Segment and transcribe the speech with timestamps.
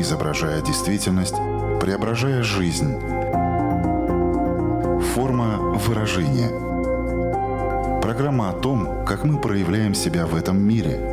[0.00, 1.36] изображая действительность,
[1.80, 2.98] преображая жизнь.
[5.14, 6.50] Форма выражения.
[8.00, 11.10] Программа о том, как мы проявляем себя в этом мире.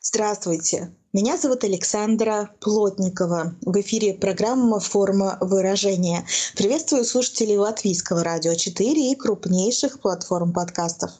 [0.00, 0.94] Здравствуйте!
[1.12, 3.54] Меня зовут Александра Плотникова.
[3.62, 6.26] В эфире программа «Форма выражения».
[6.54, 11.10] Приветствую слушателей Латвийского радио 4 и крупнейших платформ подкастов.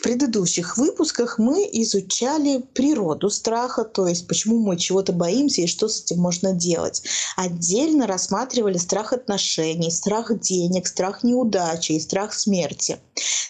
[0.00, 5.88] В предыдущих выпусках мы изучали природу страха, то есть почему мы чего-то боимся и что
[5.88, 7.02] с этим можно делать.
[7.36, 12.98] Отдельно рассматривали страх отношений, страх денег, страх неудачи и страх смерти.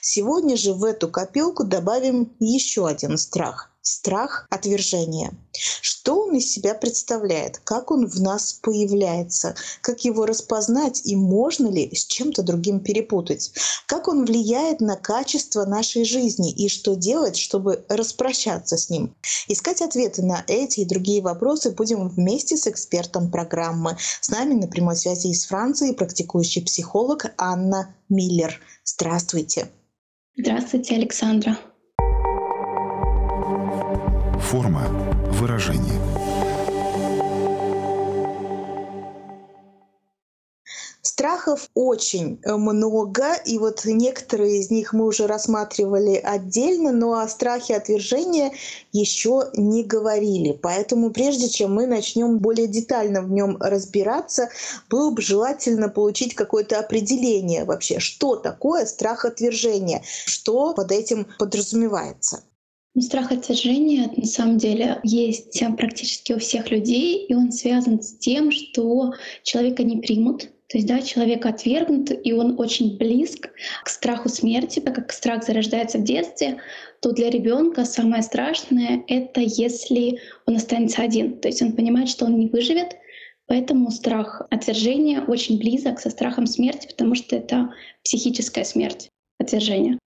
[0.00, 5.32] Сегодня же в эту копилку добавим еще один страх страх отвержения.
[5.80, 11.68] Что он из себя представляет, как он в нас появляется, как его распознать и можно
[11.68, 13.52] ли с чем-то другим перепутать,
[13.86, 19.14] как он влияет на качество нашей жизни и что делать, чтобы распрощаться с ним.
[19.48, 23.96] Искать ответы на эти и другие вопросы будем вместе с экспертом программы.
[24.20, 28.60] С нами на прямой связи из Франции практикующий психолог Анна Миллер.
[28.84, 29.68] Здравствуйте.
[30.36, 31.58] Здравствуйте, Александра
[34.50, 34.84] форма
[35.34, 36.00] выражения.
[41.02, 47.28] Страхов очень э, много, и вот некоторые из них мы уже рассматривали отдельно, но о
[47.28, 48.52] страхе отвержения
[48.90, 50.58] еще не говорили.
[50.60, 54.48] Поэтому прежде чем мы начнем более детально в нем разбираться,
[54.88, 62.42] было бы желательно получить какое-то определение вообще, что такое страх отвержения, что под этим подразумевается.
[62.94, 68.18] Ну, страх отвержения на самом деле есть практически у всех людей, и он связан с
[68.18, 69.12] тем, что
[69.44, 73.50] человека не примут, то есть, да, человек отвергнут, и он очень близк
[73.84, 76.58] к страху смерти, так как страх зарождается в детстве,
[77.02, 81.40] то для ребенка самое страшное— это если он останется один.
[81.40, 82.96] То есть он понимает, что он не выживет,
[83.46, 89.08] поэтому страх отвержения очень близок со страхом смерти, потому что это психическая смерть,
[89.40, 89.98] отвержение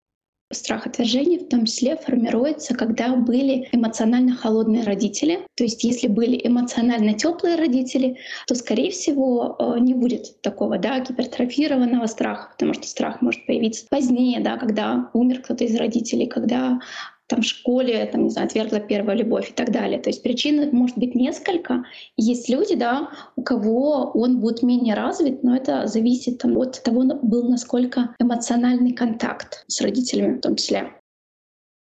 [0.56, 5.40] страх отвержения в том числе формируется, когда были эмоционально холодные родители.
[5.56, 11.00] То есть если были эмоционально теплые родители, то, скорее всего, э, не будет такого да,
[11.00, 16.80] гипертрофированного страха, потому что страх может появиться позднее, да, когда умер кто-то из родителей, когда
[17.28, 20.00] там в школе, там, не знаю, отвергла первая любовь и так далее.
[20.00, 21.84] То есть причин может быть несколько.
[22.18, 27.04] Есть люди, да, у кого он будет менее развит, но это зависит там, от того,
[27.22, 30.94] был насколько эмоциональный контакт с родителями в том числе.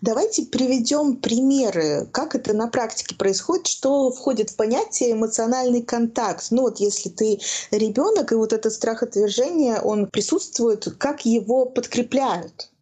[0.03, 6.47] Давайте приведем примеры, как это на практике происходит, что входит в понятие эмоциональный контакт.
[6.51, 7.39] Ну вот если ты
[7.71, 12.72] ребенок, и вот этот страх отвержения, он присутствует, как его подкрепляют?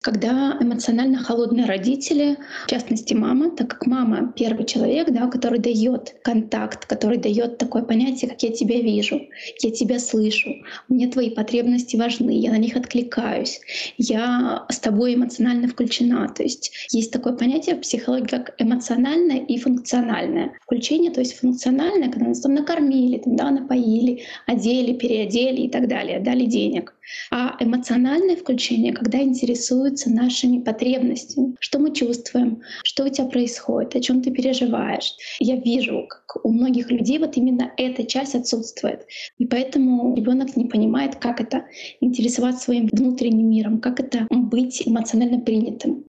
[0.00, 2.36] Когда эмоционально холодные родители,
[2.66, 7.82] в частности мама, так как мама первый человек, да, который дает контакт, который дает такое
[7.82, 9.20] понятие, как я тебя вижу,
[9.60, 10.50] я тебя слышу,
[10.88, 13.60] мне твои потребности важны, я на них откликаюсь,
[13.96, 16.28] я с тобой эмоционально включена.
[16.28, 20.52] То есть есть такое понятие в психологии, как эмоциональное и функциональное.
[20.62, 25.88] Включение, то есть функциональное, когда нас там накормили, там, да, напоили, одели, переодели и так
[25.88, 26.94] далее, дали денег.
[27.30, 29.18] А эмоциональное включение, когда
[29.88, 35.14] интересуются нашими потребностями, что мы чувствуем, что у тебя происходит, о чем ты переживаешь.
[35.40, 39.06] Я вижу, как у многих людей вот именно эта часть отсутствует.
[39.38, 41.64] И поэтому ребенок не понимает, как это
[42.00, 46.04] интересоваться своим внутренним миром, как это быть эмоционально принятым.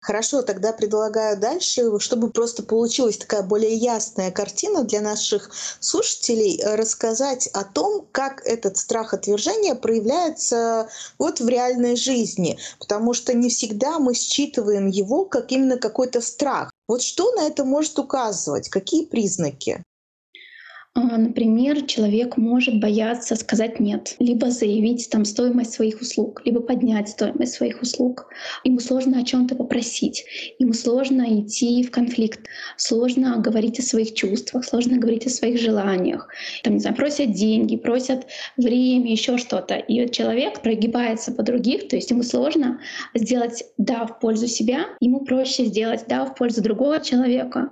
[0.00, 5.50] Хорошо, тогда предлагаю дальше, чтобы просто получилась такая более ясная картина для наших
[5.80, 10.88] слушателей, э, рассказать о том, как этот страх отвержения проявляется
[11.18, 16.70] вот в реальной жизни, потому что не всегда мы считываем его как именно какой-то страх.
[16.86, 18.68] Вот что на это может указывать?
[18.68, 19.82] Какие признаки?
[20.98, 27.08] А, например, человек может бояться сказать «нет», либо заявить там стоимость своих услуг, либо поднять
[27.08, 28.26] стоимость своих услуг.
[28.64, 30.24] Ему сложно о чем то попросить,
[30.58, 32.40] ему сложно идти в конфликт,
[32.76, 36.28] сложно говорить о своих чувствах, сложно говорить о своих желаниях.
[36.64, 39.76] Там, не знаю, просят деньги, просят время, еще что-то.
[39.76, 42.80] И вот человек прогибается по других, то есть ему сложно
[43.14, 47.70] сделать «да» в пользу себя, ему проще сделать «да» в пользу другого человека.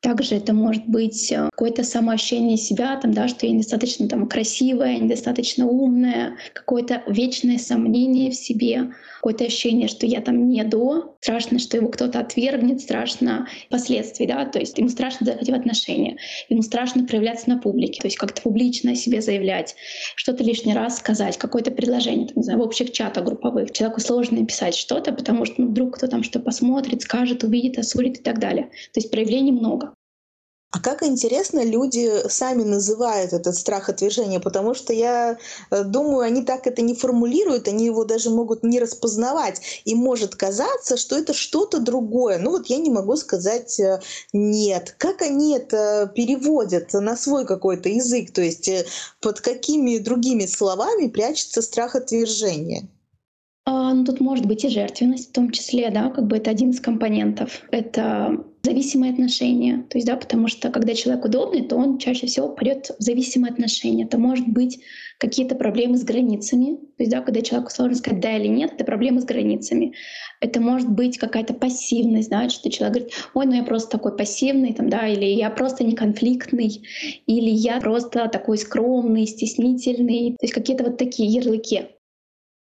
[0.00, 4.98] Также это может быть э, какое-то самоощущение себя, там, да, что я недостаточно там, красивая,
[4.98, 11.58] недостаточно умная, какое-то вечное сомнение в себе, какое-то ощущение, что я там не до, страшно,
[11.58, 16.18] что его кто-то отвергнет, страшно последствий, да, то есть ему страшно заходить в отношения,
[16.48, 19.74] ему страшно проявляться на публике, то есть как-то публично о себе заявлять,
[20.14, 23.72] что-то лишний раз сказать, какое-то предложение, там, не знаю, в общих чатах групповых.
[23.72, 28.18] Человеку сложно написать что-то, потому что ну, вдруг кто там что посмотрит, скажет, увидит, осудит
[28.18, 28.66] и так далее.
[28.92, 29.94] То есть проявлений много.
[30.70, 35.38] А как интересно люди сами называют этот страх отвержения, потому что я
[35.70, 39.62] э, думаю, они так это не формулируют, они его даже могут не распознавать.
[39.86, 42.38] И может казаться, что это что-то другое.
[42.38, 44.00] Ну вот я не могу сказать э,
[44.34, 44.94] «нет».
[44.98, 48.32] Как они это переводят на свой какой-то язык?
[48.32, 48.84] То есть э,
[49.22, 52.86] под какими другими словами прячется страх отвержения?
[53.64, 56.70] А, ну, тут может быть и жертвенность в том числе, да, как бы это один
[56.70, 57.62] из компонентов.
[57.70, 59.86] Это зависимые отношения.
[59.88, 63.52] То есть, да, потому что когда человек удобный, то он чаще всего пойдет в зависимые
[63.52, 64.04] отношения.
[64.04, 64.80] Это может быть
[65.18, 66.76] какие-то проблемы с границами.
[66.96, 69.94] То есть, да, когда человеку сложно сказать да или нет, это проблемы с границами.
[70.40, 74.74] Это может быть какая-то пассивность, да, что человек говорит, ой, ну я просто такой пассивный,
[74.74, 76.86] там, да, или я просто не конфликтный,
[77.26, 80.36] или я просто такой скромный, стеснительный.
[80.38, 81.86] То есть какие-то вот такие ярлыки.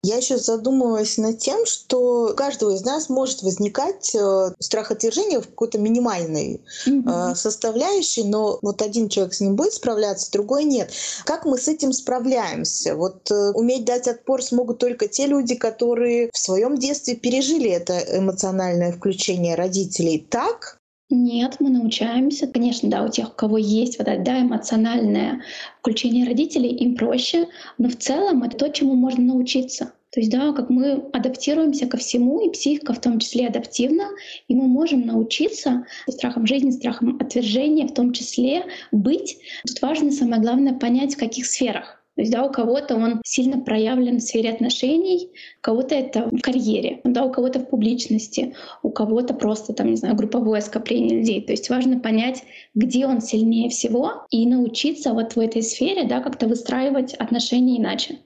[0.04, 5.40] Я еще задумалась над тем, что у каждого из нас может возникать э, страх отвержения
[5.40, 7.34] в какой-то минимальной mm-hmm.
[7.34, 10.92] составляющей, но вот один человек с ним будет справляться, другой нет.
[11.24, 12.94] Как мы с этим справляемся?
[12.94, 17.98] Вот э, уметь дать отпор смогут только те люди, которые в своем детстве пережили это
[17.98, 20.24] эмоциональное включение родителей.
[20.30, 20.77] Так?
[21.10, 22.46] Нет, мы научаемся.
[22.46, 25.42] Конечно, да, у тех, у кого есть вот это да, эмоциональное
[25.80, 29.92] включение родителей, им проще, но в целом это то, чему можно научиться.
[30.10, 34.08] То есть, да, как мы адаптируемся ко всему, и психика в том числе адаптивна,
[34.48, 39.38] и мы можем научиться страхом жизни, страхом отвержения в том числе быть.
[39.66, 41.97] Тут важно самое главное понять, в каких сферах.
[42.18, 46.40] То есть, да, у кого-то он сильно проявлен в сфере отношений, у кого-то это в
[46.40, 51.40] карьере, да, у кого-то в публичности, у кого-то просто, там, не знаю, групповое скопление людей.
[51.40, 52.42] То есть важно понять,
[52.74, 58.18] где он сильнее всего, и научиться вот в этой сфере, да, как-то выстраивать отношения иначе.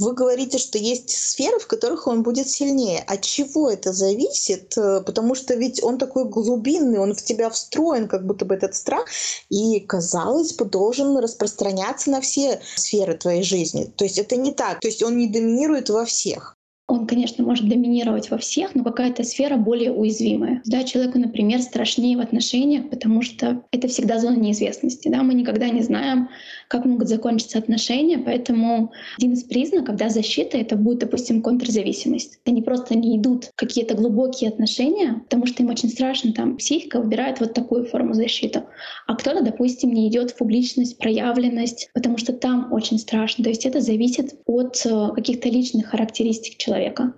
[0.00, 3.04] Вы говорите, что есть сферы, в которых он будет сильнее.
[3.06, 4.76] От чего это зависит?
[4.78, 8.74] Э, потому что ведь он такой глубинный, он в тебя встроен, как будто бы этот
[8.74, 9.04] страх,
[9.50, 13.92] и, казалось бы, должен распространяться на все сферы твоей жизни.
[13.94, 14.80] То есть это не так.
[14.80, 16.56] То есть он не доминирует во всех
[16.90, 20.60] он, конечно, может доминировать во всех, но какая-то сфера более уязвимая.
[20.66, 25.08] Да, человеку, например, страшнее в отношениях, потому что это всегда зона неизвестности.
[25.08, 25.22] Да?
[25.22, 26.28] Мы никогда не знаем,
[26.66, 32.40] как могут закончиться отношения, поэтому один из признаков да, защиты— это будет, допустим, контрзависимость.
[32.44, 37.38] Они просто не идут какие-то глубокие отношения, потому что им очень страшно, там психика выбирает
[37.38, 38.64] вот такую форму защиты.
[39.06, 43.44] А кто-то, допустим, не идет в публичность, проявленность, потому что там очень страшно.
[43.44, 47.12] То есть это зависит от э, каких-то личных характеристик человека человека.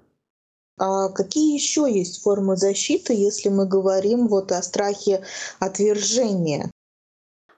[0.79, 5.25] А какие еще есть формы защиты, если мы говорим вот о страхе
[5.61, 6.72] отвержения?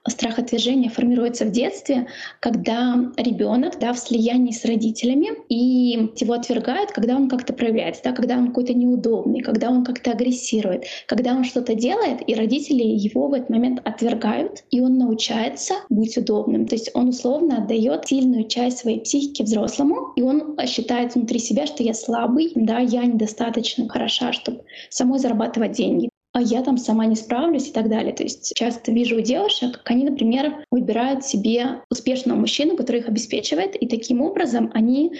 [0.07, 2.07] Страх отвержения формируется в детстве,
[2.39, 8.11] когда ребенок да, в слиянии с родителями, и его отвергают, когда он как-то проявляется, да,
[8.11, 13.27] когда он какой-то неудобный, когда он как-то агрессирует, когда он что-то делает, и родители его
[13.27, 16.67] в этот момент отвергают, и он научается быть удобным.
[16.67, 21.65] То есть он условно отдает сильную часть своей психики взрослому, и он считает внутри себя,
[21.65, 27.05] что я слабый, да, я недостаточно хороша, чтобы самой зарабатывать деньги а я там сама
[27.05, 28.13] не справлюсь и так далее.
[28.13, 33.07] То есть часто вижу у девушек, как они, например, выбирают себе успешного мужчину, который их
[33.07, 35.13] обеспечивает, и таким образом они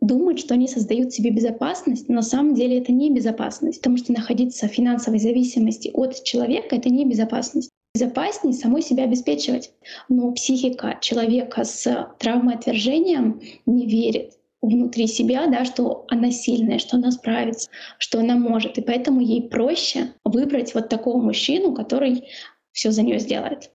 [0.00, 4.12] думают, что они создают себе безопасность, но на самом деле это не безопасность, потому что
[4.12, 7.70] находиться в финансовой зависимости от человека— это не безопасность.
[7.94, 9.70] Безопаснее самой себя обеспечивать.
[10.08, 13.36] Но психика человека с травмой отвержения
[13.66, 18.78] не верит внутри себя, да, что она сильная, что она справится, что она может.
[18.78, 22.28] И поэтому ей проще выбрать вот такого мужчину, который
[22.72, 23.70] все за нее сделает.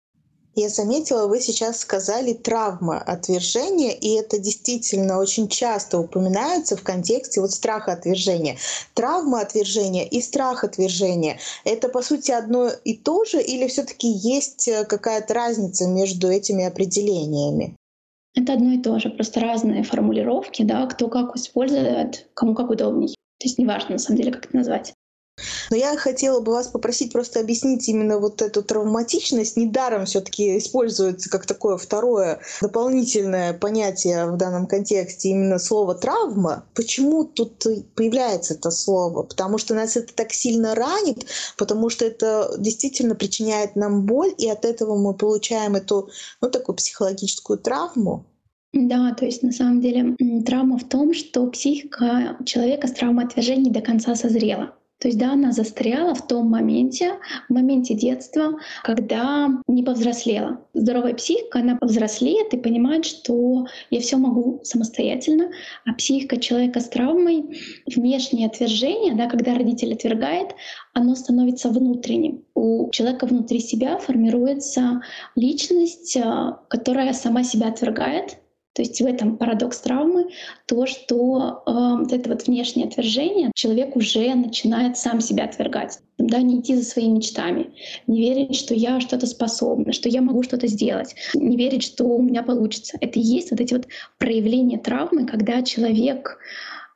[0.60, 7.42] Я заметила, вы сейчас сказали травма отвержения, и это действительно очень часто упоминается в контексте
[7.42, 8.58] вот страха отвержения.
[8.96, 14.08] Травма отвержения и страх отвержения— это, по сути, одно и то же, или все таки
[14.08, 17.76] есть э, какая-то разница между этими определениями?
[18.38, 23.08] Это одно и то же, просто разные формулировки, да, кто как использует, кому как удобней.
[23.40, 24.94] То есть неважно, на самом деле, как это назвать.
[25.70, 29.58] Но я хотела бы вас попросить просто объяснить именно вот эту травматичность.
[29.58, 36.66] Недаром все-таки используется как такое второе дополнительное понятие в данном контексте именно слово травма.
[36.74, 37.66] Почему тут
[37.96, 39.24] появляется это слово?
[39.24, 41.28] Потому что нас это так сильно ранит,
[41.58, 46.10] потому что это действительно причиняет нам боль, и от этого мы получаем эту,
[46.42, 48.26] ну, такую психологическую травму.
[48.74, 50.16] Да, то есть на самом деле
[50.46, 54.74] травма в том, что психика человека с травмой отвержения до конца созрела.
[55.00, 57.14] То есть, да, она застряла в том моменте,
[57.50, 60.66] в моменте детства, когда не повзрослела.
[60.74, 65.52] Здоровая психика, она повзрослеет и понимает, что я все могу самостоятельно,
[65.86, 70.56] а психика человека с травмой, внешнее отвержение, да, когда родитель отвергает,
[70.94, 72.44] оно становится внутренним.
[72.56, 75.02] У человека внутри себя формируется
[75.36, 78.40] личность, а, которая сама себя отвергает,
[78.78, 80.28] то есть в этом парадокс травмы,
[80.68, 85.98] то, что э, вот это вот внешнее отвержение, человек уже начинает сам себя отвергать.
[86.20, 87.72] Да, не идти за своими мечтами,
[88.06, 92.22] не верить, что я что-то способна, что я могу что-то сделать, не верить, что у
[92.22, 93.00] меня получится.
[93.02, 93.88] Это и есть вот эти вот
[94.20, 96.38] проявления травмы, когда человек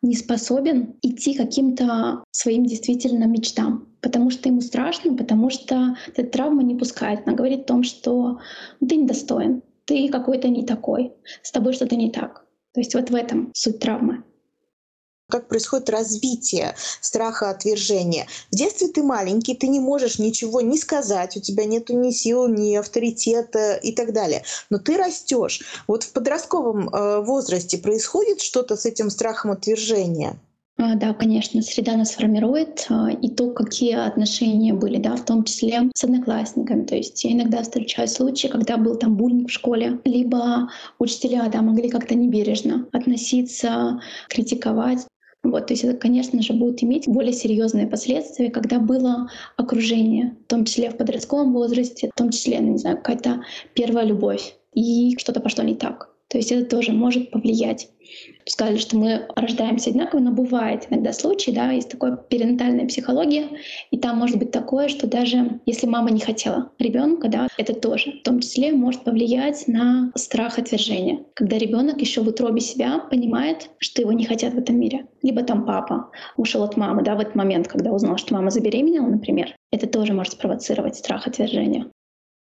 [0.04, 6.62] не способен идти каким-то своим действительно мечтам, потому что ему страшно, потому что эта травма
[6.62, 7.22] не пускает.
[7.26, 8.38] Она говорит о том, что
[8.80, 11.12] ну, ты недостоин, ты какой-то не такой,
[11.44, 12.46] с тобой что-то не так.
[12.74, 14.24] То есть вот в этом суть травмы
[15.30, 18.28] как происходит развитие страха отвержения.
[18.52, 22.50] В детстве ты маленький, ты не можешь ничего не сказать, у тебя нет ни сил,
[22.50, 24.44] ни авторитета и так далее.
[24.70, 25.62] Но ты растешь.
[25.88, 30.38] Вот в подростковом э, возрасте происходит что-то с этим страхом отвержения?
[30.84, 35.44] А, да, конечно, среда нас формирует, а, и то, какие отношения были, да, в том
[35.44, 36.86] числе с одноклассниками.
[36.86, 41.62] То есть я иногда встречаю случаи, когда был там буллинг в школе, либо учителя да,
[41.62, 45.06] могли как-то небережно относиться, критиковать.
[45.44, 50.50] Вот, то есть это, конечно же, будет иметь более серьезные последствия, когда было окружение, в
[50.50, 53.44] том числе в подростковом возрасте, в том числе, ну, не знаю, какая-то
[53.76, 56.11] первая любовь, и что-то пошло не так.
[56.32, 57.90] То есть это тоже может повлиять.
[58.46, 63.50] Сказали, что мы рождаемся одинаково, но бывает иногда случаи, да, есть такая перинатальная психология,
[63.92, 68.14] и там может быть такое, что даже если мама не хотела ребенка, да, это тоже
[68.20, 73.70] в том числе может повлиять на страх отвержения, когда ребенок еще в утробе себя понимает,
[73.80, 75.08] что его не хотят в этом мире.
[75.22, 79.08] Либо там папа ушел от мамы, да, в этот момент, когда узнал, что мама забеременела,
[79.08, 81.88] например, это тоже может спровоцировать страх отвержения.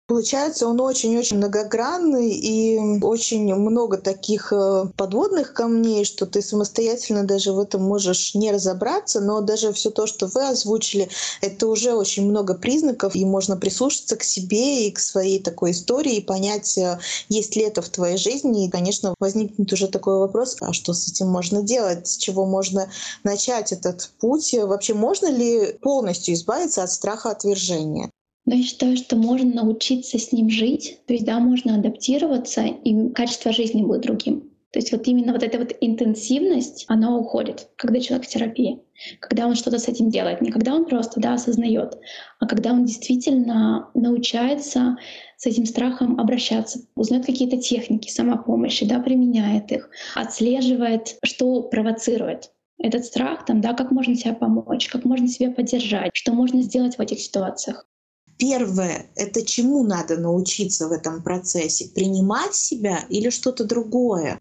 [0.09, 7.53] Получается, он очень-очень многогранный и очень много таких э, подводных камней, что ты самостоятельно даже
[7.53, 11.09] в этом можешь не разобраться, но даже все то, что вы озвучили,
[11.41, 16.19] это уже очень много признаков, и можно прислушаться к себе и к своей такой истории
[16.19, 18.67] и понять, э, есть ли это в твоей жизни.
[18.67, 22.89] И, конечно, возникнет уже такой вопрос, а что с этим можно делать, с чего можно
[23.25, 24.55] начать этот путь?
[24.55, 28.13] Вообще, можно ли полностью избавиться от страха отвержения?
[28.47, 33.11] Но я считаю, что можно научиться с ним жить, то есть, да, можно адаптироваться, и
[33.11, 34.51] качество жизни будет другим.
[34.77, 38.83] То есть вот именно вот эта вот интенсивность, она уходит, когда человек в терапии,
[39.21, 41.99] когда он что-то с этим делает, не когда он просто да, осознает,
[42.41, 44.99] а когда он действительно научается
[45.39, 53.07] с этим страхом обращаться, узнает какие-то техники самопомощи, да, применяет их, отслеживает, что провоцирует этот
[53.07, 57.01] страх, там, да, как можно себе помочь, как можно себя поддержать, что можно сделать в
[57.01, 57.87] этих ситуациях.
[58.39, 61.89] Первое— это чему надо научиться в этом процессе?
[61.95, 64.41] Принимать себя или что-то другое?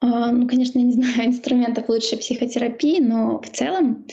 [0.00, 4.06] А, ну, конечно, я не знаю инструментов лучшей психотерапии, но в целом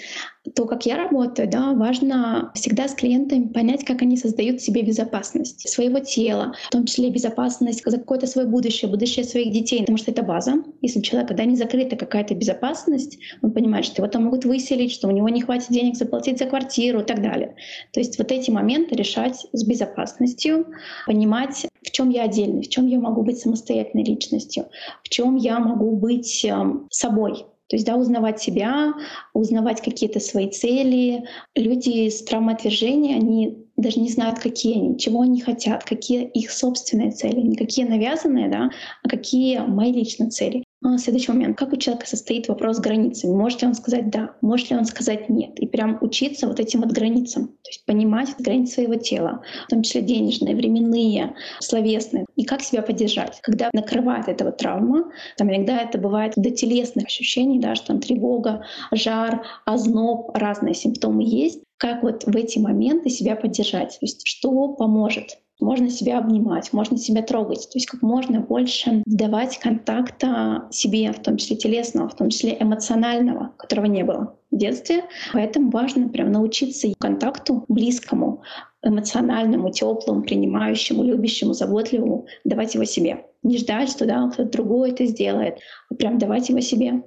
[0.55, 5.69] то, как я работаю, да, важно всегда с клиентами понять, как они создают себе безопасность
[5.69, 10.12] своего тела, в том числе безопасность за какое-то свое будущее, будущее своих детей, потому что
[10.12, 10.63] это база.
[10.81, 14.91] Если у человека да, не закрыта какая-то безопасность, он понимает, что его там могут выселить,
[14.91, 17.55] что у него не хватит денег заплатить за квартиру и так далее.
[17.93, 20.65] То есть вот эти моменты решать с безопасностью,
[21.05, 24.65] понимать, в чем я отдельный, в чем я могу быть самостоятельной личностью,
[25.03, 26.51] в чем я могу быть э,
[26.89, 28.93] собой, то есть, да, узнавать себя,
[29.33, 31.23] узнавать какие-то свои цели.
[31.55, 37.11] Люди с травмоотвержения, они даже не знают, какие они, чего они хотят, какие их собственные
[37.11, 38.71] цели, не какие навязанные, да,
[39.03, 40.65] а какие мои личные цели.
[40.83, 41.59] А, следующий момент.
[41.59, 43.35] Как у человека состоит вопрос с границами?
[43.35, 45.59] Может ли он сказать «да», может ли он сказать «нет»?
[45.59, 47.50] И прям учиться вот этим вот границам.
[47.50, 52.25] То есть понимать границы своего тела, в том числе денежные, временные, словесные.
[52.35, 53.39] И как себя поддержать.
[53.43, 58.00] Когда накрывает эта вот травма, там иногда это бывает до телесных ощущений, да, что там
[58.00, 61.61] тревога, жар, озноб, разные симптомы есть.
[61.77, 64.00] Как вот в эти моменты себя поддержать?
[64.00, 65.40] То есть что поможет?
[65.62, 71.22] Можно себя обнимать, можно себя трогать, то есть как можно больше давать контакта себе, в
[71.22, 75.06] том числе телесного, в том числе эмоционального, которого не было в детстве.
[75.34, 78.44] Поэтому важно прям научиться контакту близкому,
[78.84, 83.25] эмоциональному, теплому, принимающему, любящему, заботливому, давать его себе.
[83.44, 87.03] Не ждать, что да, кто-то другой это сделает, а прям давать его себе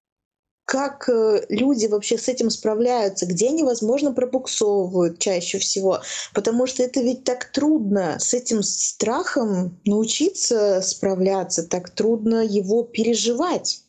[0.65, 6.01] как э, люди вообще с этим справляются, где они, возможно, пробуксовывают чаще всего,
[6.33, 13.83] потому что это ведь так трудно с этим страхом научиться справляться, так трудно его переживать.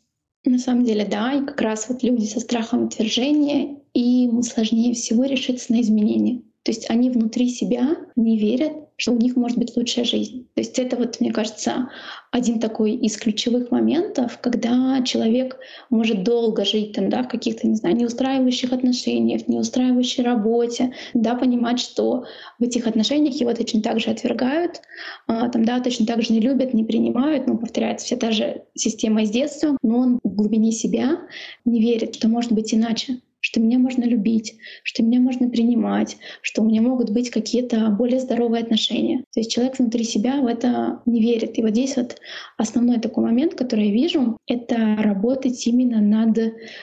[0.45, 5.23] На самом деле, да, и как раз вот люди со страхом отвержения, им сложнее всего
[5.23, 6.41] решиться на изменения.
[6.63, 10.47] То есть они внутри себя не верят, что у них может быть лучшая жизнь.
[10.53, 11.89] То есть это вот, мне кажется,
[12.31, 15.57] один такой из ключевых моментов, когда человек
[15.89, 21.79] может долго жить там, да, в каких-то, не знаю, неустраивающих отношениях, неустраивающей работе, да, понимать,
[21.79, 22.25] что
[22.59, 24.81] в этих отношениях его точно так же отвергают,
[25.27, 28.63] а, там, да, точно так же не любят, не принимают, ну, повторяется вся та же
[28.75, 31.19] система из детства, но он в глубине себя
[31.65, 36.63] не верит, что может быть иначе что меня можно любить, что меня можно принимать, что
[36.63, 39.19] у меня могут быть какие-то более здоровые отношения.
[39.35, 41.55] То есть человек внутри себя в это не верит.
[41.59, 42.17] И вот здесь вот
[42.57, 46.39] основной такой момент, который я вижу, это работать именно над,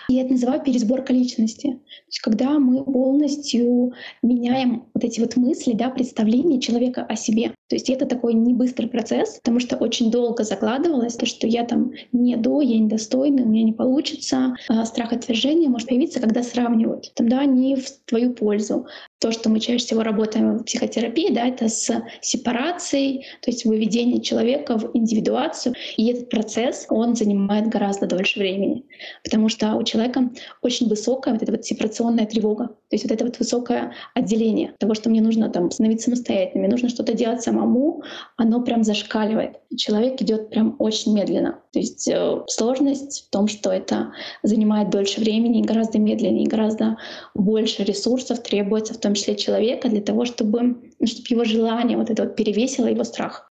[0.09, 1.67] я это называю пересборка личности.
[1.67, 7.55] То есть когда мы полностью меняем вот эти вот мысли, да, представления человека о себе.
[7.73, 11.65] То есть это такой не быстрый процесс, потому что очень долго закладывалось то, что я
[11.65, 14.55] там не до, я недостойный, у меня не получится.
[14.69, 17.15] А страх отвержения может появиться, когда сравнивают.
[17.15, 18.89] Тогда они в твою пользу
[19.23, 24.21] то, что мы чаще всего работаем в психотерапии, да, это с сепарацией, то есть выведение
[24.21, 25.77] человека в индивидуацию.
[25.97, 28.85] И этот процесс, он занимает гораздо дольше времени,
[29.23, 33.25] потому что у человека очень высокая вот эта вот сепарационная тревога, то есть вот это
[33.25, 38.03] вот высокое отделение того, что мне нужно там становиться самостоятельным, мне нужно что-то делать самому,
[38.37, 39.61] оно прям зашкаливает.
[39.77, 41.61] Человек идет прям очень медленно.
[41.73, 44.13] То есть э, сложность в том, что это
[44.43, 46.99] занимает дольше времени, гораздо медленнее, гораздо
[47.35, 50.63] больше ресурсов требуется в том том числе человека, для того, чтобы,
[50.99, 53.52] ну, чтобы его желание вот это вот перевесило его страх.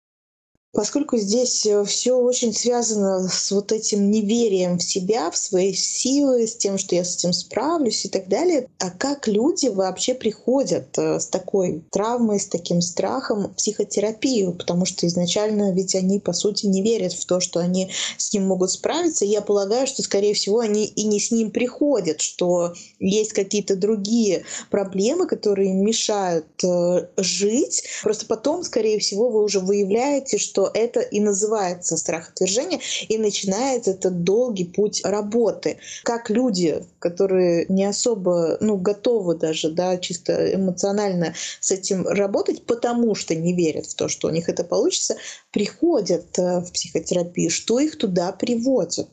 [0.75, 6.47] Поскольку здесь э, все очень связано с вот этим неверием в себя, в свои силы,
[6.47, 10.97] с тем, что я с этим справлюсь и так далее, а как люди вообще приходят
[10.97, 14.53] э, с такой травмой, с таким страхом в психотерапию?
[14.53, 18.47] Потому что изначально ведь они, по сути, не верят в то, что они с ним
[18.47, 19.27] могут справиться.
[19.27, 24.45] Я полагаю, что, скорее всего, они и не с ним приходят, что есть какие-то другие
[24.71, 27.85] проблемы, которые мешают э, жить.
[28.03, 32.79] Просто потом, скорее всего, вы уже выявляете, что что это и называется страх отвержения,
[33.09, 35.79] и начинается этот долгий путь работы.
[36.05, 43.15] Как люди, которые не особо ну, готовы даже да, чисто эмоционально с этим работать, потому
[43.15, 45.17] что не верят в то, что у них это получится,
[45.51, 49.09] приходят э, в психотерапию, что их туда приводит?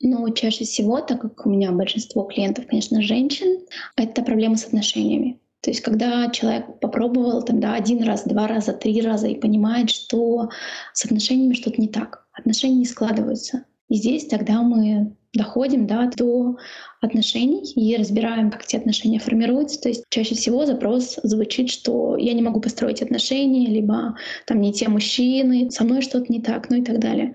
[0.00, 5.40] Ну, чаще всего, так как у меня большинство клиентов, конечно, женщин, это проблемы с отношениями.
[5.66, 10.48] То есть когда человек попробовал тогда один раз, два раза, три раза и понимает, что
[10.92, 13.64] с отношениями что-то не так, отношения не складываются.
[13.88, 16.56] И здесь тогда мы доходим да, до
[17.00, 19.80] отношений и разбираем, как эти отношения формируются.
[19.80, 24.14] То есть чаще всего запрос звучит, что я не могу построить отношения, либо
[24.46, 27.34] там не те мужчины, со мной что-то не так, ну и так далее.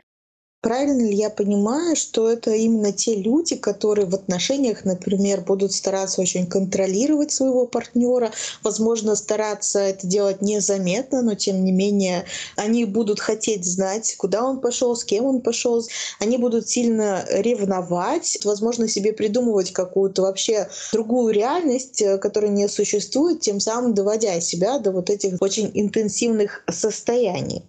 [0.62, 6.22] Правильно ли я понимаю, что это именно те люди, которые в отношениях, например, будут стараться
[6.22, 12.26] очень контролировать своего партнера, возможно, стараться это делать незаметно, но тем не менее
[12.58, 15.84] они будут хотеть знать, куда он пошел, с кем он пошел,
[16.20, 23.40] они будут сильно ревновать, возможно, себе придумывать какую-то вообще другую реальность, э, которая не существует,
[23.40, 27.64] тем самым доводя себя до вот этих очень интенсивных состояний.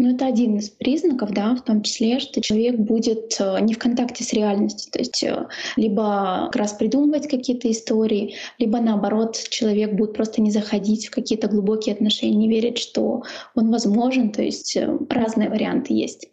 [0.00, 3.78] Ну, это один из признаков, да, в том числе, что человек будет э, не в
[3.78, 9.94] контакте с реальностью, то есть э, либо как раз придумывать какие-то истории, либо наоборот, человек
[9.94, 13.24] будет просто не заходить в какие-то глубокие отношения, не верить, что
[13.56, 16.28] он возможен, то есть э, разные варианты есть.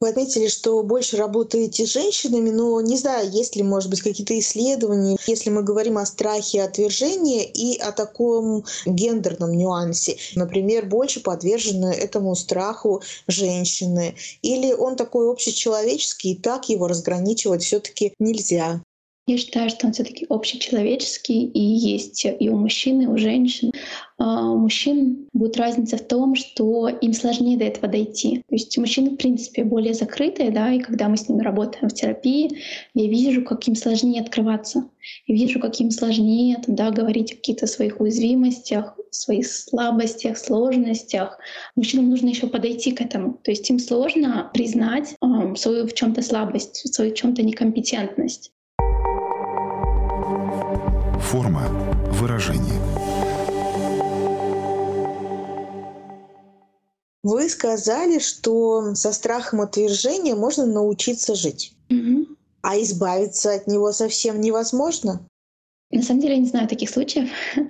[0.00, 4.38] Вы отметили, что больше работаете с женщинами, но не знаю, есть ли, может быть, какие-то
[4.38, 10.16] исследования, если мы говорим о страхе отвержения и о таком гендерном нюансе.
[10.36, 14.14] Например, больше подвержены этому страху женщины.
[14.42, 18.80] Или он такой общечеловеческий, и так его разграничивать все таки нельзя.
[19.28, 23.72] Я считаю, что он все-таки общечеловеческий, и есть и у мужчин, и у женщин.
[24.16, 28.38] А у мужчин будет разница в том, что им сложнее до этого дойти.
[28.48, 31.92] То есть мужчины, в принципе, более закрытые, да, и когда мы с ними работаем в
[31.92, 32.62] терапии,
[32.94, 34.88] я вижу, как им сложнее открываться.
[35.26, 41.38] Я вижу, как им сложнее там, да, говорить о каких-то своих уязвимостях, своих слабостях, сложностях.
[41.76, 43.38] Мужчинам нужно еще подойти к этому.
[43.44, 48.52] То есть им сложно признать э, свою в чем-то слабость, свою в чем-то некомпетентность.
[51.20, 51.68] Форма
[52.12, 52.80] выражения.
[57.22, 61.74] Вы сказали, что со страхом отвержения можно научиться жить.
[61.90, 62.26] Угу.
[62.62, 65.27] А избавиться от него совсем невозможно?
[65.90, 67.30] На самом деле я не знаю таких случаев.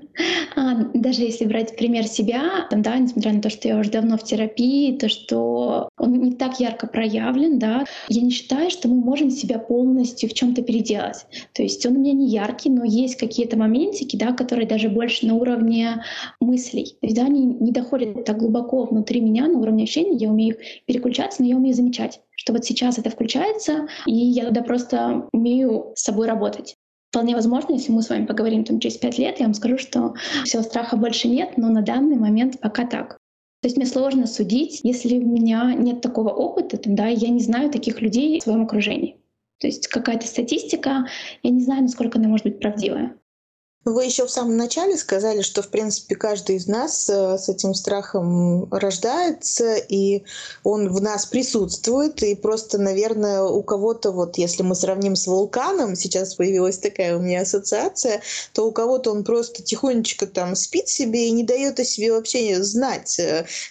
[0.56, 4.24] А, даже если брать пример себя, да, несмотря на то, что я уже давно в
[4.24, 9.30] терапии, то, что он не так ярко проявлен, да, я не считаю, что мы можем
[9.30, 11.26] себя полностью в чем то переделать.
[11.52, 15.26] То есть он у меня не яркий, но есть какие-то моментики, да, которые даже больше
[15.26, 16.02] на уровне
[16.40, 16.96] мыслей.
[17.00, 20.56] То есть да, они не доходят так глубоко внутри меня, на уровне ощущений, я умею
[20.86, 25.92] переключаться, но я умею замечать что вот сейчас это включается, и я тогда просто умею
[25.96, 26.77] с собой работать.
[27.10, 30.14] Вполне возможно, если мы с вами поговорим там, через пять лет, я вам скажу, что
[30.44, 33.18] всего страха больше нет, но на данный момент пока так.
[33.60, 37.70] То есть мне сложно судить, если у меня нет такого опыта, тогда я не знаю
[37.70, 39.16] таких людей в своем окружении.
[39.58, 41.06] То есть какая-то статистика,
[41.42, 43.16] я не знаю, насколько она может быть правдивая.
[43.88, 47.72] Вы еще в самом начале сказали, что, в принципе, каждый из нас э, с этим
[47.72, 50.24] страхом рождается, и
[50.62, 55.96] он в нас присутствует, и просто, наверное, у кого-то, вот если мы сравним с вулканом,
[55.96, 58.20] сейчас появилась такая у меня ассоциация,
[58.52, 62.62] то у кого-то он просто тихонечко там спит себе и не дает о себе вообще
[62.62, 63.18] знать.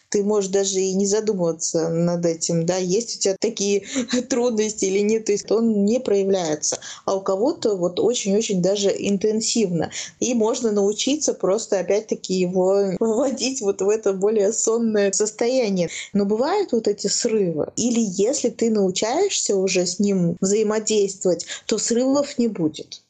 [0.10, 3.84] Ты можешь даже и не задумываться над этим, да, есть у тебя такие
[4.30, 6.80] трудности или нет, то есть он не проявляется.
[7.06, 13.82] А у кого-то вот очень-очень даже интенсивно и можно научиться просто опять-таки его вводить вот
[13.82, 15.90] в это более сонное состояние.
[16.14, 17.72] Но бывают вот эти срывы.
[17.76, 23.02] Или если ты научаешься уже с ним взаимодействовать, то срывов не будет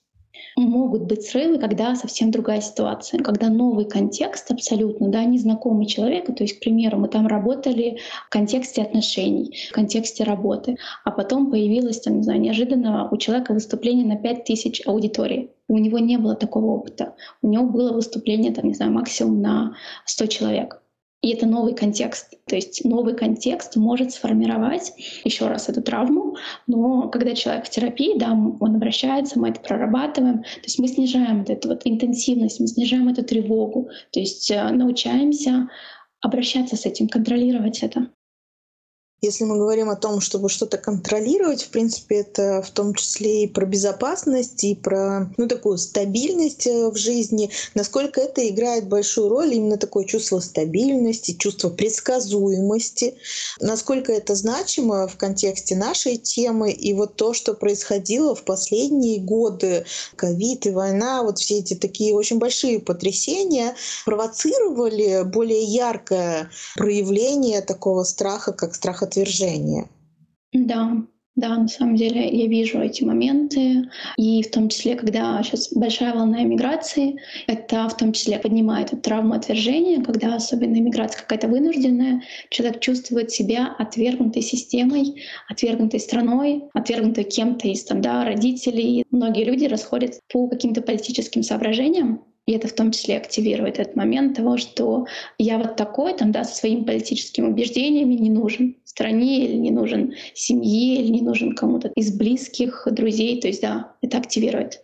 [0.61, 6.43] могут быть срывы, когда совсем другая ситуация, когда новый контекст абсолютно, да, незнакомый человеку, то
[6.43, 12.01] есть, к примеру, мы там работали в контексте отношений, в контексте работы, а потом появилось,
[12.01, 15.51] там, не знаю, неожиданно у человека выступление на 5000 аудитории.
[15.67, 17.13] У него не было такого опыта.
[17.41, 20.81] У него было выступление, там, не знаю, максимум на 100 человек.
[21.21, 22.35] И это новый контекст.
[22.45, 26.35] То есть новый контекст может сформировать еще раз эту травму,
[26.67, 31.39] но когда человек в терапии, да, он обращается, мы это прорабатываем, то есть мы снижаем
[31.39, 35.69] вот эту вот интенсивность, мы снижаем эту тревогу, то есть э, научаемся
[36.21, 38.09] обращаться с этим, контролировать это.
[39.19, 43.47] Если мы говорим о том, чтобы что-то контролировать, в принципе, это в том числе и
[43.47, 47.49] про безопасность, и про ну, такую стабильность э, в жизни.
[47.73, 53.15] Насколько это играет большую роль, именно такое чувство стабильности, чувство предсказуемости.
[53.59, 56.71] Насколько это значимо в контексте нашей темы.
[56.71, 62.13] И вот то, что происходило в последние годы, ковид и война, вот все эти такие
[62.13, 63.75] очень большие потрясения
[64.05, 69.87] провоцировали более яркое проявление такого страха, как страх отвержения.
[70.53, 71.03] Да,
[71.37, 73.83] да, на самом деле я вижу эти моменты,
[74.17, 78.97] и в том числе, когда сейчас большая волна иммиграции, это в том числе поднимает эту
[78.97, 87.25] травму отвержения, когда особенно иммиграция какая-то вынужденная, человек чувствует себя отвергнутой системой, отвергнутой страной, отвергнутой
[87.25, 89.05] кем-то из там, да, родителей.
[89.11, 94.37] Многие люди расходятся по каким-то политическим соображениям, и это в том числе активирует этот момент
[94.37, 95.05] того, что
[95.37, 100.15] я вот такой, там, да, со своими политическими убеждениями не нужен стране или не нужен
[100.33, 103.39] семье или не нужен кому-то из близких, друзей.
[103.39, 104.81] То есть да, это активирует.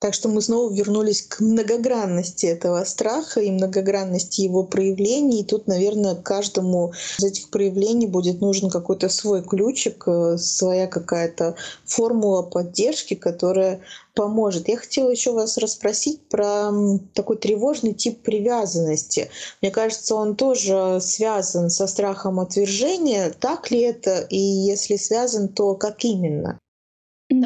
[0.00, 5.40] Так что мы снова вернулись к многогранности этого страха и многогранности его проявлений.
[5.40, 11.56] И тут, наверное, каждому из этих проявлений будет нужен какой-то свой ключик, э, своя какая-то
[11.84, 13.80] формула поддержки, которая
[14.14, 14.68] поможет.
[14.68, 16.70] Я хотела еще вас расспросить про
[17.12, 19.30] такой тревожный тип привязанности.
[19.62, 23.30] Мне кажется, он тоже связан со страхом отвержения.
[23.30, 24.20] Так ли это?
[24.30, 26.60] И если связан, то как именно?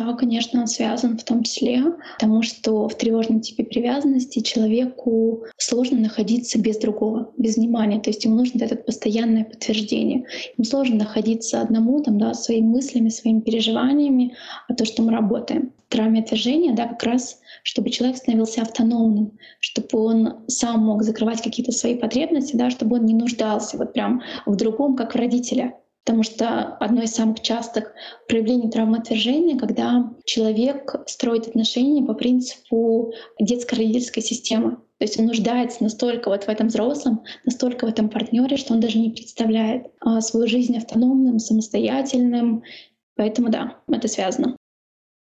[0.04, 1.80] Да, конечно, он связан в том числе,
[2.18, 8.00] потому что в тревожном типе привязанности человеку сложно находиться без другого, без внимания.
[8.00, 10.24] То есть ему нужно это постоянное подтверждение.
[10.56, 14.34] Ему сложно находиться одному, там, да, своими мыслями, своими переживаниями,
[14.68, 15.72] а то, что мы работаем.
[15.88, 21.70] Травме отвержения, да, как раз чтобы человек становился автономным, чтобы он сам мог закрывать какие-то
[21.70, 25.74] свои потребности, да, чтобы он не нуждался вот прям в другом, как в родителя.
[26.04, 27.92] Потому что одно из самых частых
[28.26, 34.78] проявлений травмоотвержения, когда человек строит отношения по принципу детско-родительской системы.
[34.98, 38.80] То есть он нуждается настолько вот в этом взрослом, настолько в этом партнере, что он
[38.80, 42.62] даже не представляет а, свою жизнь автономным, самостоятельным.
[43.14, 44.56] Поэтому да, это связано.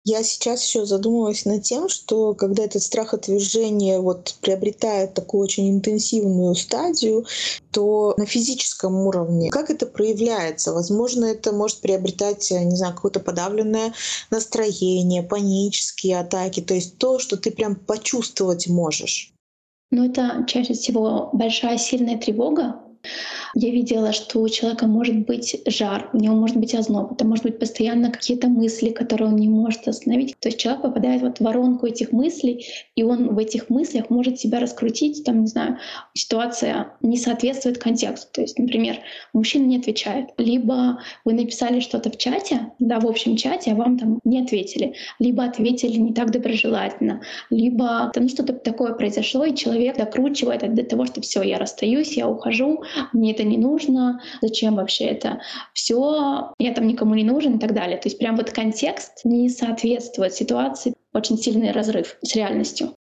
[0.05, 5.69] Я сейчас еще задумалась над тем, что когда этот страх отвержения вот приобретает такую очень
[5.69, 7.25] интенсивную стадию,
[7.71, 10.73] то на физическом уровне как это проявляется?
[10.73, 13.93] Возможно, это может приобретать, не знаю, какое-то подавленное
[14.31, 19.33] настроение, панические атаки, то есть то, что ты прям почувствовать можешь.
[19.91, 22.81] Ну, это чаще всего большая сильная тревога,
[23.55, 27.43] я видела, что у человека может быть жар, у него может быть озноб, это может
[27.45, 30.35] быть постоянно какие-то мысли, которые он не может остановить.
[30.39, 34.39] То есть человек попадает вот в воронку этих мыслей, и он в этих мыслях может
[34.39, 35.77] себя раскрутить, там, не знаю,
[36.13, 38.27] ситуация не соответствует контексту.
[38.33, 38.97] То есть, например,
[39.33, 43.97] мужчина не отвечает, либо вы написали что-то в чате, да, в общем чате, а вам
[43.97, 49.97] там не ответили, либо ответили не так доброжелательно, либо там что-то такое произошло, и человек
[49.97, 52.83] докручивает до того, что все, я расстаюсь, я ухожу,
[53.13, 55.41] мне это не нужно, зачем вообще это
[55.73, 57.97] все, я там никому не нужен и так далее.
[57.97, 62.93] То есть прям вот контекст не соответствует ситуации, очень сильный разрыв с реальностью.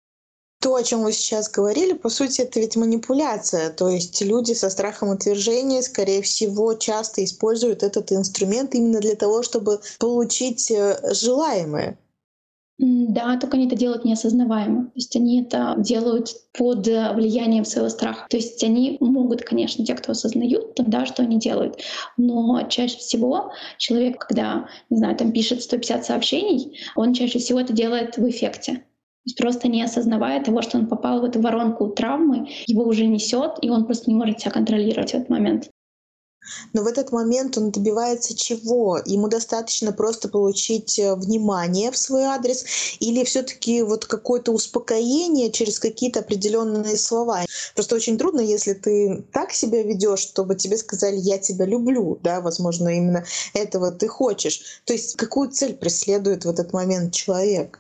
[0.60, 3.70] То, о чем вы сейчас говорили, по сути, это ведь манипуляция.
[3.70, 9.44] То есть люди со страхом отвержения, скорее всего, часто используют этот инструмент именно для того,
[9.44, 11.98] чтобы получить э, желаемое.
[12.80, 14.86] Да, только они это делают неосознаваемо.
[14.86, 18.28] То есть они это делают под влиянием своего страха.
[18.30, 21.82] То есть они могут, конечно, те, кто осознают, тогда что они делают.
[22.18, 27.74] Но чаще всего человек, когда, не знаю, там пишет 150 сообщений, он чаще всего это
[27.74, 28.74] делает в эффекте.
[28.74, 33.08] То есть просто не осознавая того, что он попал в эту воронку травмы, его уже
[33.08, 35.72] несет, и он просто не может себя контролировать в этот момент.
[36.74, 39.00] Но в этот момент он добивается чего?
[39.06, 42.66] Ему достаточно просто получить э, внимание в свой адрес
[43.00, 47.46] или все-таки вот какое-то успокоение через какие-то определенные слова?
[47.76, 52.42] Просто очень трудно, если ты так себя ведешь, чтобы тебе сказали «я тебя люблю», да,
[52.42, 54.82] возможно, именно этого ты хочешь.
[54.86, 57.80] То есть какую цель преследует в этот момент человек?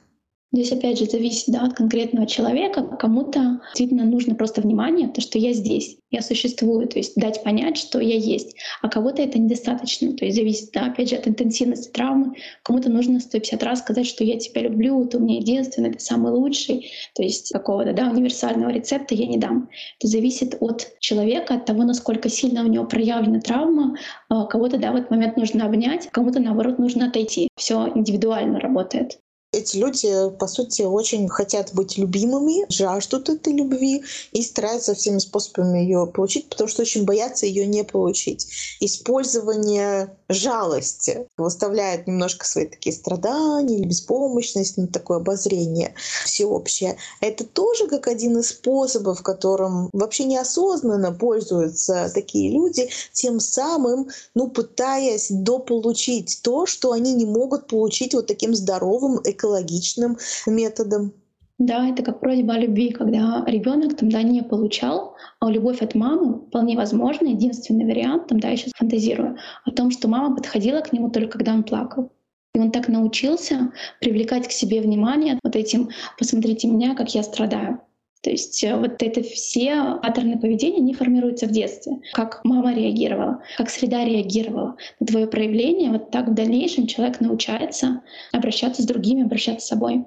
[0.53, 2.81] Здесь опять же зависит да, от конкретного человека.
[2.81, 7.75] Кому-то действительно нужно просто внимание, то, что я здесь, я существую, то есть дать понять,
[7.75, 8.55] что я есть.
[8.81, 10.13] А кого-то это недостаточно.
[10.13, 12.35] То есть зависит, да, опять же, от интенсивности травмы.
[12.63, 16.31] Кому-то нужно 150 раз сказать, что я тебя люблю, ты у меня единственный, ты самый
[16.31, 16.91] лучший.
[17.13, 19.69] То есть какого-то да, универсального рецепта я не дам.
[19.99, 23.97] Это зависит от человека, от того, насколько сильно у него проявлена травма.
[24.29, 27.49] А кого-то да, в этот момент нужно обнять, кому-то наоборот нужно отойти.
[27.57, 29.19] Все индивидуально работает.
[29.53, 35.79] Эти люди, по сути, очень хотят быть любимыми, жаждут этой любви и стараются всеми способами
[35.79, 38.45] ее получить, потому что очень боятся ее не получить.
[38.81, 46.97] Использование жалости выставляет немножко свои такие страдания или беспомощность на такое обозрение всеобщее.
[47.21, 54.49] Это тоже как один из способов, которым вообще неосознанно пользуются такие люди, тем самым, ну,
[54.49, 61.13] пытаясь дополучить то, что они не могут получить вот таким здоровым, экологичным методом.
[61.59, 65.95] Да, это как просьба о любви, когда ребенок там да не получал, а любовь от
[65.95, 70.81] мамы вполне возможно, единственный вариант, там да, я сейчас фантазирую, о том, что мама подходила
[70.81, 72.11] к нему только когда он плакал.
[72.53, 73.71] И он так научился
[74.01, 77.81] привлекать к себе внимание вот этим «посмотрите меня, как я страдаю».
[78.21, 81.99] То есть э, вот это все паттерны поведения, они формируются в детстве.
[82.13, 88.01] Как мама реагировала, как среда реагировала на твое проявление, вот так в дальнейшем человек научается
[88.31, 90.05] обращаться с другими, обращаться с собой.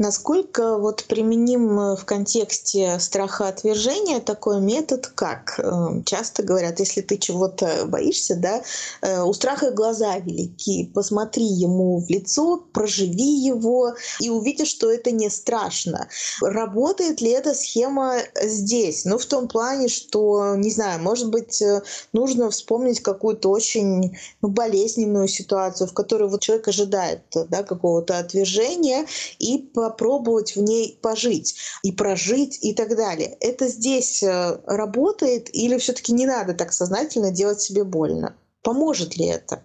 [0.00, 7.02] Насколько вот применим э, в контексте страха отвержения такой метод, как э, часто говорят, если
[7.02, 8.62] ты чего-то боишься, да,
[9.02, 15.10] э, у страха глаза велики, посмотри ему в лицо, проживи его и увидишь, что это
[15.10, 16.08] не страшно.
[16.40, 19.04] Работает ли эта схема здесь?
[19.04, 21.62] Ну, в том плане, что, не знаю, может быть,
[22.14, 29.04] нужно вспомнить какую-то очень ну, болезненную ситуацию, в которой вот человек ожидает да, какого-то отвержения
[29.38, 33.36] и по попробовать в ней пожить и прожить и так далее.
[33.40, 38.36] Это здесь э, работает или все-таки не надо так сознательно делать себе больно?
[38.62, 39.62] Поможет ли это?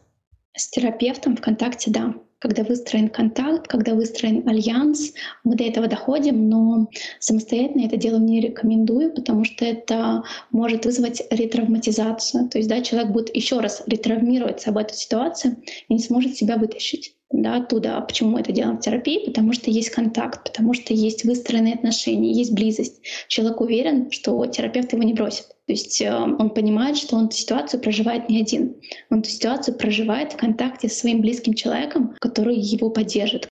[0.57, 2.15] С терапевтом в контакте, да.
[2.39, 8.41] Когда выстроен контакт, когда выстроен альянс, мы до этого доходим, но самостоятельно это дело не
[8.41, 12.49] рекомендую, потому что это может вызвать ретравматизацию.
[12.49, 15.57] То есть да, человек будет еще раз ретравмироваться об эту ситуацию
[15.87, 17.97] и не сможет себя вытащить да, оттуда.
[17.97, 19.25] А почему мы это делаем в терапии?
[19.25, 23.01] Потому что есть контакт, потому что есть выстроенные отношения, есть близость.
[23.27, 25.47] Человек уверен, что терапевт его не бросит.
[25.67, 28.75] То есть э, он понимает, что он эту ситуацию проживает не один.
[29.09, 33.47] Он эту ситуацию проживает в контакте со своим близким человеком, который его поддержит,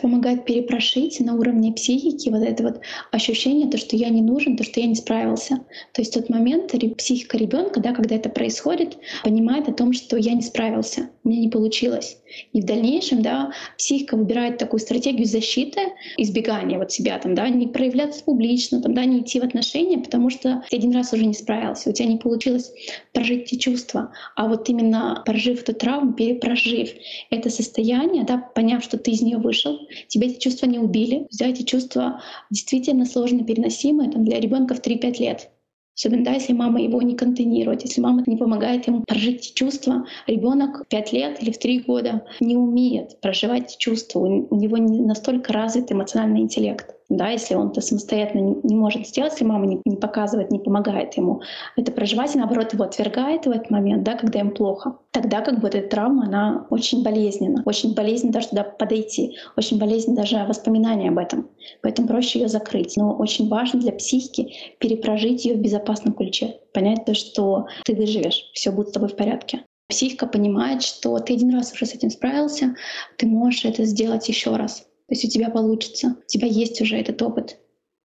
[0.00, 2.80] помогает перепрошить на уровне психики вот это вот
[3.10, 5.60] ощущение, то, что я не нужен, то, что я не справился.
[5.92, 10.34] То есть тот момент психика ребенка, да, когда это происходит, понимает о том, что я
[10.34, 12.18] не справился, мне не получилось.
[12.52, 15.80] И в дальнейшем, да, психика выбирает такую стратегию защиты,
[16.16, 20.30] избегания вот себя, там, да, не проявляться публично, там, да, не идти в отношения, потому
[20.30, 22.72] что ты один раз уже не справился, у тебя не получилось
[23.12, 24.12] прожить эти чувства.
[24.34, 26.90] А вот именно прожив эту травму, перепрожив
[27.30, 31.26] это состояние, да, поняв, что ты из нее вышел, тебя эти чувства не убили.
[31.38, 32.20] Да, эти чувства
[32.50, 35.50] действительно сложно переносимые там, для ребенка в 3-5 лет.
[35.96, 40.84] Особенно, да, если мама его не контейнирует, если мама не помогает ему прожить чувства, ребенок
[40.84, 45.52] в 5 лет или в 3 года не умеет проживать чувства, у него не настолько
[45.52, 49.96] развит эмоциональный интеллект да, если он это самостоятельно не, может сделать, если мама не, не
[49.96, 51.42] показывает, не помогает ему
[51.76, 55.60] это проживать, и наоборот его отвергает в этот момент, да, когда им плохо, тогда как
[55.60, 61.08] бы эта травма, она очень болезненна, очень болезненно даже туда подойти, очень болезненно даже воспоминания
[61.08, 61.48] об этом.
[61.82, 62.96] Поэтому проще ее закрыть.
[62.96, 68.50] Но очень важно для психики перепрожить ее в безопасном ключе, понять то, что ты выживешь,
[68.54, 69.64] все будет с тобой в порядке.
[69.88, 72.74] Психика понимает, что ты один раз уже с этим справился,
[73.18, 74.86] ты можешь это сделать еще раз.
[75.08, 77.58] То есть у тебя получится, у тебя есть уже этот опыт.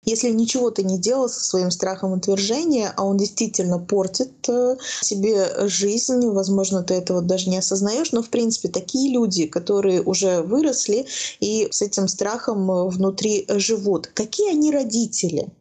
[0.08, 5.68] Если ничего ты не делал со своим страхом отвержения, а он действительно портит э, себе
[5.68, 11.08] жизнь, возможно, ты этого даже не осознаешь, но в принципе такие люди, которые уже выросли
[11.42, 15.52] и с этим страхом э, внутри живут, какие они родители?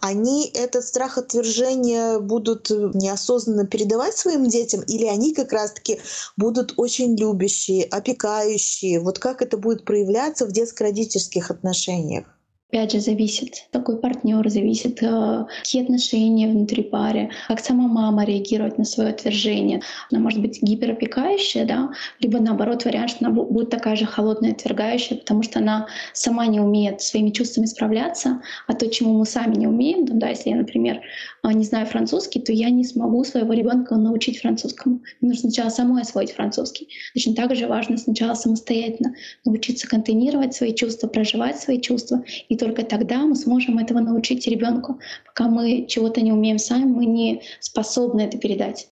[0.00, 6.00] Они этот страх отвержения будут неосознанно передавать своим детям, или они как раз-таки
[6.36, 9.00] будут очень любящие, опекающие?
[9.00, 12.35] Вот как это будет проявляться в детско-родительских отношениях?
[12.68, 18.76] Опять же, зависит, какой партнер, зависит, э, какие отношения внутри пары, как сама мама реагирует
[18.76, 19.82] на свое отвержение.
[20.10, 25.16] Она может быть гиперопекающая, да, либо наоборот вариант, что она будет такая же холодная, отвергающая,
[25.16, 29.68] потому что она сама не умеет своими чувствами справляться, а то, чему мы сами не
[29.68, 31.02] умеем, да, если я, например,
[31.44, 35.02] э, не знаю французский, то я не смогу своего ребенка научить французскому.
[35.20, 36.88] Мне нужно сначала самой освоить французский.
[37.14, 42.84] Точно так же важно сначала самостоятельно научиться контейнировать свои чувства, проживать свои чувства и только
[42.84, 45.00] тогда мы сможем этого научить ребенку.
[45.26, 48.88] Пока мы чего-то не умеем сами, мы не способны это передать.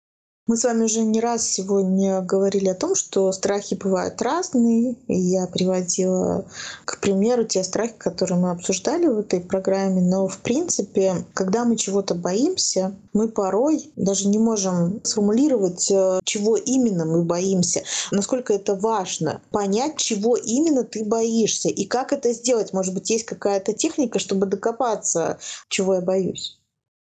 [0.48, 4.96] Мы с вами уже не раз сегодня говорили о том, что страхи бывают разные.
[5.08, 6.46] И я приводила,
[6.84, 10.02] к примеру, те страхи, которые мы обсуждали в этой программе.
[10.02, 16.58] Но, в принципе, когда мы чего-то боимся, мы порой даже не можем сформулировать, э, чего
[16.58, 22.74] именно мы боимся, насколько это важно, понять, чего именно ты боишься и как это сделать.
[22.74, 25.38] Может быть, есть какая-то техника, чтобы докопаться,
[25.70, 26.58] чего я боюсь.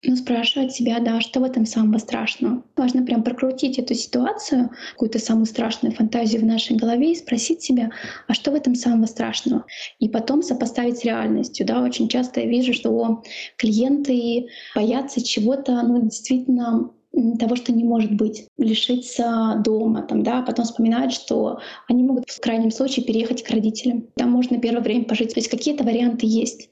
[0.02, 2.64] Ну, спрашивать себя, да, что в этом самого страшного.
[2.74, 7.90] Важно прям прокрутить эту ситуацию, какую-то самую страшную фантазию в нашей голове и спросить себя,
[8.26, 9.66] а что в этом самого страшного?
[9.98, 11.66] И потом сопоставить с реальностью.
[11.66, 13.22] Да, очень часто я вижу, что
[13.58, 16.90] клиенты боятся чего-то, ну, действительно
[17.38, 21.58] того, что не может быть, лишиться дома, там, да, потом вспоминают, что
[21.88, 24.06] они могут в крайнем случае переехать к родителям.
[24.14, 25.34] Там можно первое время пожить.
[25.34, 26.70] То есть какие-то варианты есть.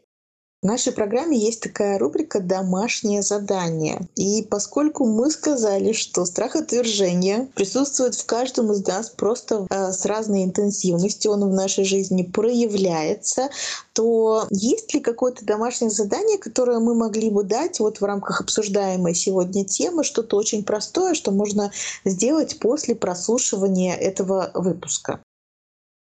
[0.60, 4.08] В нашей программе есть такая рубрика «Домашнее задание».
[4.16, 10.04] И поскольку мы сказали, что страх отвержения присутствует в каждом из нас просто э, с
[10.04, 13.50] разной интенсивностью, он в нашей жизни проявляется,
[13.92, 19.14] то есть ли какое-то домашнее задание, которое мы могли бы дать вот в рамках обсуждаемой
[19.14, 21.70] сегодня темы, что-то очень простое, что можно
[22.04, 25.20] сделать после прослушивания этого выпуска?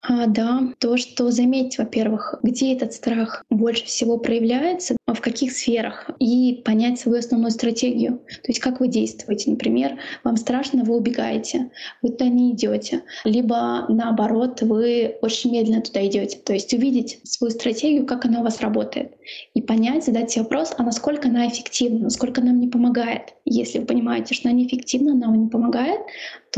[0.01, 5.51] А, да, то, что заметить, во-первых, где этот страх больше всего проявляется, а в каких
[5.51, 8.19] сферах, и понять свою основную стратегию.
[8.27, 9.51] То есть как вы действуете.
[9.51, 13.03] Например, вам страшно, вы убегаете, вы туда не идете.
[13.25, 16.37] Либо наоборот, вы очень медленно туда идете.
[16.37, 19.15] То есть увидеть свою стратегию, как она у вас работает.
[19.53, 23.33] И понять, задать себе вопрос, а насколько она эффективна, насколько она мне помогает.
[23.43, 25.99] Если вы понимаете, что она неэффективна, она вам не помогает,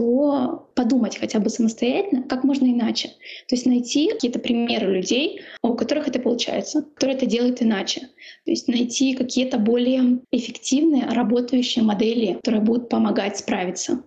[0.02, 3.10] то подумать хотя бы самостоятельно, как можно иначе.
[3.48, 8.02] То есть найти какие-то примеры людей, у которых это получается, которые это делают иначе.
[8.46, 14.02] То есть найти какие-то более эффективные работающие модели, которые будут помогать справиться.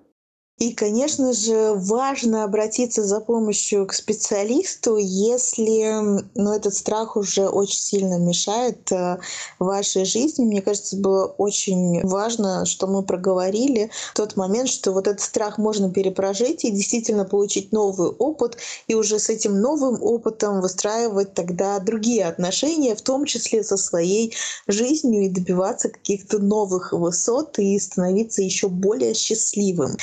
[0.59, 7.81] И, конечно же, важно обратиться за помощью к специалисту, если ну, этот страх уже очень
[7.81, 9.19] сильно мешает э,
[9.59, 10.45] вашей жизни.
[10.45, 15.91] Мне кажется, было очень важно, что мы проговорили тот момент, что вот этот страх можно
[15.91, 22.27] перепрожить и действительно получить новый опыт, и уже с этим новым опытом выстраивать тогда другие
[22.27, 24.33] отношения, в том числе со своей
[24.69, 29.97] жизнью, и добиваться каких-то новых высот и становиться еще более счастливым.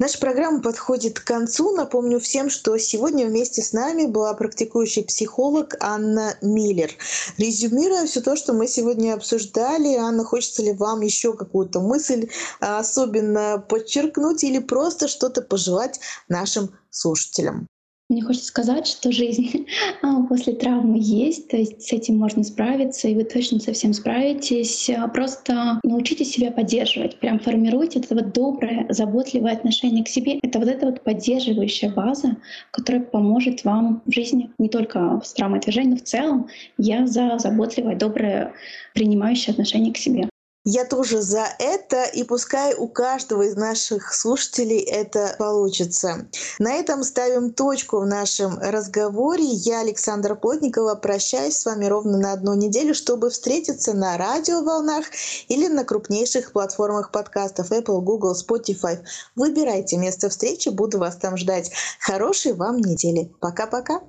[0.00, 1.76] Наша программа подходит к концу.
[1.76, 6.90] Напомню всем, что сегодня вместе с нами была практикующий психолог Анна Миллер.
[7.36, 12.78] Резюмируя все то, что мы сегодня обсуждали, Анна, хочется ли вам еще какую-то мысль а,
[12.78, 17.66] особенно подчеркнуть или просто что-то пожелать нашим слушателям?
[18.10, 19.66] Мне хочется сказать, что жизнь
[20.02, 24.90] а, после травмы есть, то есть с этим можно справиться, и вы точно совсем справитесь.
[24.90, 30.40] А, просто научитесь себя поддерживать, прям формируйте это вот доброе, заботливое отношение к себе.
[30.42, 32.36] Это вот эта вот поддерживающая база,
[32.72, 36.48] которая поможет вам в жизни не только с травмой движения, но в целом.
[36.78, 38.54] Я за заботливое, доброе,
[38.92, 40.29] принимающее отношение к себе.
[40.64, 46.28] Я тоже за это, и пускай у каждого из наших слушателей это получится.
[46.58, 49.42] На этом ставим точку в нашем разговоре.
[49.42, 55.06] Я, Александра Плотникова, прощаюсь с вами ровно на одну неделю, чтобы встретиться на радиоволнах
[55.48, 58.98] или на крупнейших платформах подкастов Apple, Google, Spotify.
[59.36, 61.70] Выбирайте место встречи, буду вас там ждать.
[62.00, 63.32] Хорошей вам недели.
[63.40, 64.02] Пока-пока.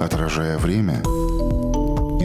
[0.00, 1.02] Отражая время,